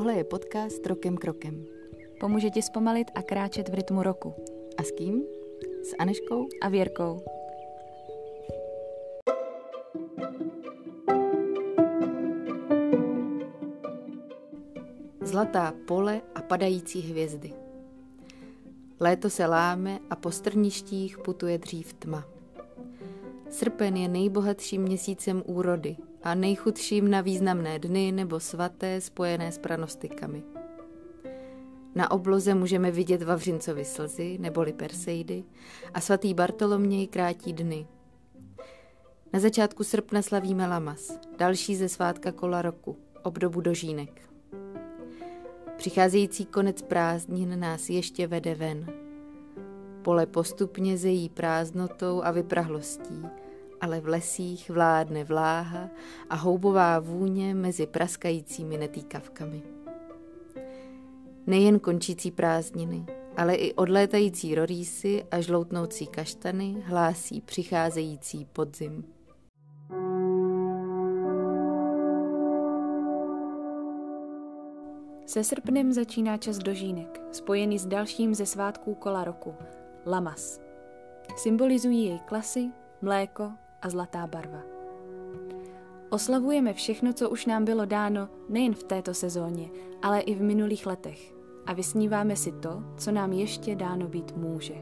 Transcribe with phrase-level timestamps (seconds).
[0.00, 1.64] Tohle je podcast Rokem krokem.
[2.20, 4.34] Pomůže ti zpomalit a kráčet v rytmu roku.
[4.78, 5.22] A s kým?
[5.82, 7.24] S Aneškou a Věrkou.
[15.22, 17.52] Zlatá pole a padající hvězdy.
[19.00, 22.24] Léto se láme a po strništích putuje dřív tma.
[23.50, 30.42] Srpen je nejbohatším měsícem úrody a nejchudším na významné dny nebo svaté spojené s pranostikami.
[31.94, 35.44] Na obloze můžeme vidět Vavřincovi slzy neboli Perseidy
[35.94, 37.86] a svatý Bartoloměj krátí dny.
[39.32, 44.22] Na začátku srpna slavíme Lamas, další ze svátka kola roku, obdobu dožínek.
[45.76, 48.86] Přicházející konec prázdnin nás ještě vede ven.
[50.02, 53.26] Pole postupně zejí prázdnotou a vyprahlostí,
[53.80, 55.88] ale v lesích vládne vláha
[56.30, 59.62] a houbová vůně mezi praskajícími netýkavkami.
[61.46, 69.04] Nejen končící prázdniny, ale i odlétající rorýsy a žloutnoucí kaštany hlásí přicházející podzim.
[75.26, 79.54] Se srpnem začíná čas dožínek, spojený s dalším ze svátků kola roku,
[80.06, 80.60] Lamas.
[81.36, 82.70] Symbolizují jej klasy,
[83.02, 83.52] mléko
[83.82, 84.62] a zlatá barva.
[86.10, 89.70] Oslavujeme všechno, co už nám bylo dáno nejen v této sezóně,
[90.02, 91.34] ale i v minulých letech
[91.66, 94.74] a vysníváme si to, co nám ještě dáno být může.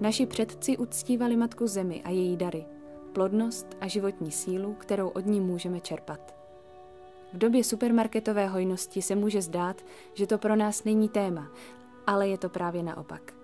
[0.00, 2.66] Naši předci uctívali Matku Zemi a její dary,
[3.12, 6.34] plodnost a životní sílu, kterou od ní můžeme čerpat.
[7.32, 9.82] V době supermarketové hojnosti se může zdát,
[10.14, 11.48] že to pro nás není téma,
[12.06, 13.43] ale je to právě naopak.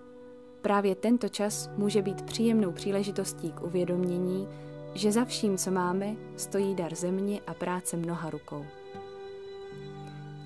[0.61, 4.47] Právě tento čas může být příjemnou příležitostí k uvědomění,
[4.93, 8.65] že za vším, co máme, stojí dar země a práce mnoha rukou.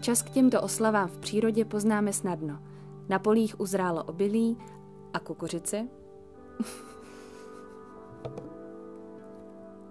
[0.02, 2.60] Čas k těmto oslavám v přírodě poznáme snadno.
[3.10, 4.58] Na polích uzrálo obilí
[5.14, 5.88] a kukuřice.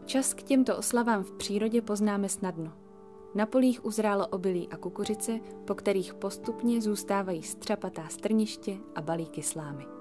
[0.04, 2.72] Čas k těmto oslavám v přírodě poznáme snadno.
[3.34, 9.94] Na polích uzrálo obilí a kukuřice, po kterých postupně zůstávají střapatá strniště a balíky slámy.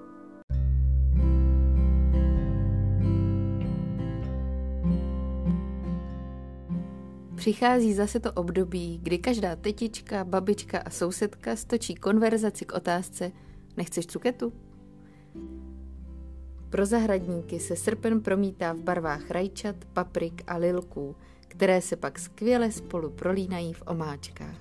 [7.44, 13.32] Přichází zase to období, kdy každá tetička, babička a sousedka stočí konverzaci k otázce
[13.76, 14.52] Nechceš cuketu?
[16.70, 21.16] Pro zahradníky se srpen promítá v barvách rajčat, paprik a lilků,
[21.48, 24.60] které se pak skvěle spolu prolínají v omáčkách.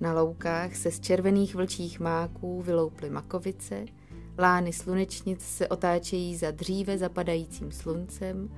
[0.00, 3.84] Na loukách se z červených vlčích máků vylouply makovice,
[4.38, 8.50] lány slunečnic se otáčejí za dříve zapadajícím sluncem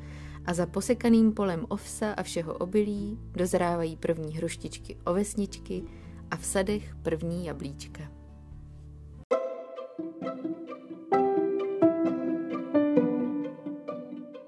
[0.48, 5.84] a za posekaným polem ovsa a všeho obilí dozrávají první hruštičky ovesničky
[6.30, 8.02] a v sadech první jablíčka.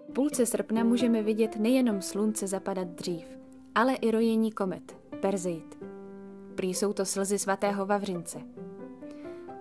[0.08, 3.26] V půlce srpna můžeme vidět nejenom slunce zapadat dřív,
[3.74, 5.78] ale i rojení komet, Perzeid.
[6.54, 8.38] Prý jsou to slzy svatého Vavřince.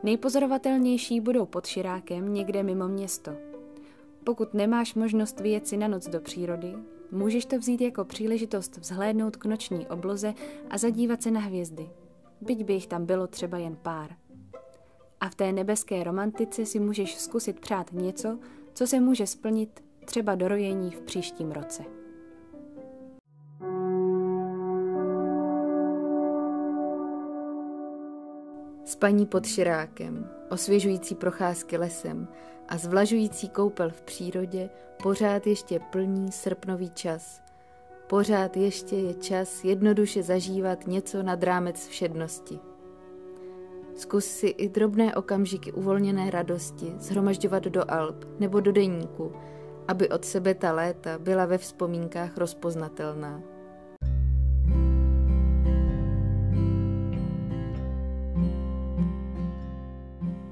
[0.03, 3.31] Nejpozorovatelnější budou pod Širákem někde mimo město–
[4.23, 6.75] pokud nemáš možnost vyjet si na noc do přírody,
[7.11, 10.33] můžeš to vzít jako příležitost vzhlédnout k noční obloze
[10.69, 11.89] a zadívat se na hvězdy,
[12.41, 14.15] byť by jich tam bylo třeba jen pár.
[15.19, 18.39] A v té nebeské romantice si můžeš zkusit přát něco,
[18.73, 21.98] co se může splnit třeba do rojení v příštím roce.
[28.99, 32.27] Spaní pod širákem, osvěžující procházky lesem
[32.69, 34.69] a zvlažující koupel v přírodě
[35.03, 37.41] pořád ještě plní srpnový čas.
[38.07, 42.59] Pořád ještě je čas jednoduše zažívat něco nad rámec všednosti.
[43.95, 49.33] Zkus si i drobné okamžiky uvolněné radosti zhromažďovat do alb nebo do deníku,
[49.87, 53.41] aby od sebe ta léta byla ve vzpomínkách rozpoznatelná.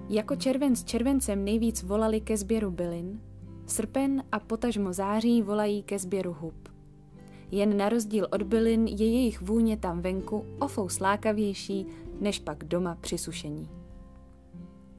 [0.10, 3.22] Jako červen s červencem nejvíc volali ke sběru bylin,
[3.66, 6.70] srpen a potažmo září volají ke sběru hub.
[7.52, 11.86] Jen na rozdíl od bylin je jejich vůně tam venku ofou slákavější
[12.20, 13.70] než pak doma při sušení.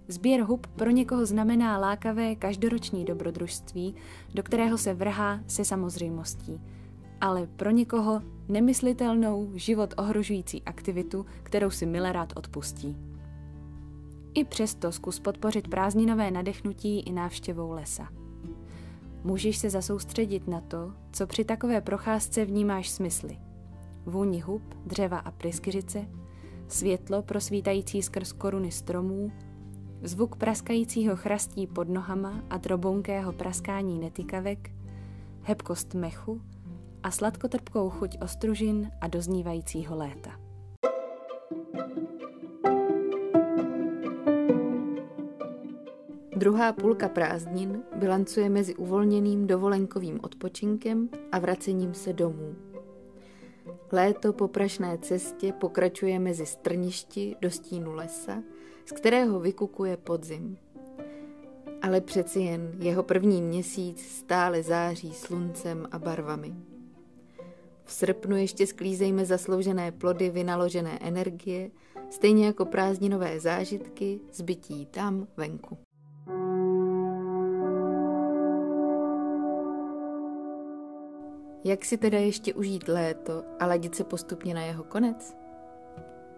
[0.08, 3.94] Sběr hub pro někoho znamená lákavé každoroční dobrodružství,
[4.34, 6.60] do kterého se vrhá se samozřejmostí,
[7.20, 12.96] ale pro někoho nemyslitelnou život ohrožující aktivitu, kterou si milé rád odpustí.
[14.34, 18.08] I přesto zkus podpořit prázdninové nadechnutí i návštěvou lesa.
[19.24, 23.38] Můžeš se zasoustředit na to, co při takové procházce vnímáš smysly.
[24.06, 26.06] vůni hub, dřeva a pryskyřice,
[26.68, 29.32] světlo prosvítající skrz koruny stromů,
[30.02, 34.70] zvuk praskajícího chrastí pod nohama a drobounkého praskání netykavek,
[35.42, 36.42] hebkost mechu
[37.02, 40.47] a sladkotrpkou chuť ostružin a doznívajícího léta.
[46.38, 52.56] Druhá půlka prázdnin bilancuje mezi uvolněným dovolenkovým odpočinkem a vracením se domů.
[53.92, 58.42] Léto po prašné cestě pokračuje mezi strništi do stínu lesa,
[58.86, 60.58] z kterého vykukuje podzim.
[61.82, 66.54] Ale přeci jen jeho první měsíc stále září sluncem a barvami.
[67.84, 71.70] V srpnu ještě sklízejme zasloužené plody vynaložené energie,
[72.10, 75.87] stejně jako prázdninové zážitky zbytí tam venku.
[81.64, 85.36] Jak si teda ještě užít léto a ladit se postupně na jeho konec?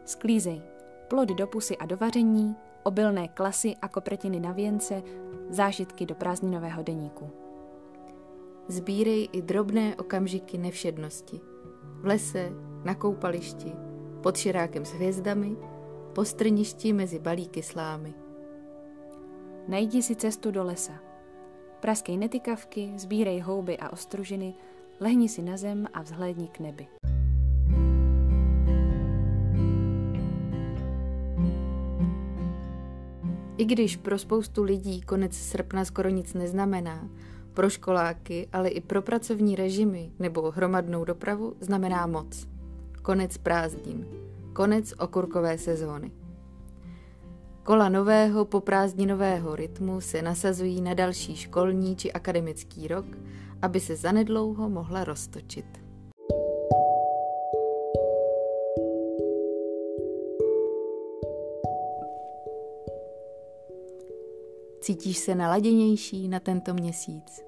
[0.05, 0.62] Sklízej
[1.11, 5.02] plody do pusy a do vaření, obilné klasy a kopretiny na věnce,
[5.49, 7.31] zážitky do prázdninového deníku.
[8.69, 11.40] Zbírej i drobné okamžiky nevšednosti.
[12.00, 12.50] V lese,
[12.84, 13.72] na koupališti,
[14.22, 15.56] pod širákem s hvězdami,
[16.14, 18.14] po strništi mezi balíky slámy.
[19.69, 20.94] Najdi si cestu do lesa.
[21.81, 24.55] Praskej netykavky, sbírej houby a ostružiny,
[25.00, 26.87] Lehni si na zem a vzhlédni k nebi.
[33.56, 37.08] I když pro spoustu lidí konec srpna skoro nic neznamená,
[37.55, 42.49] pro školáky, ale i pro pracovní režimy nebo hromadnou dopravu znamená moc.
[43.03, 44.06] Konec prázdnin.
[44.53, 46.19] Konec okurkové sezóny.
[47.70, 53.06] Kola nového poprázdninového rytmu se nasazují na další školní či akademický rok
[53.62, 55.67] aby se zanedlouho mohla roztočit.
[64.81, 67.44] Cítíš se naladěnější na tento měsíc?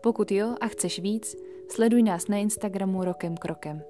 [0.00, 1.36] Pokud jo a chceš víc,
[1.70, 3.82] sleduj nás na Instagramu Rokem Krokem.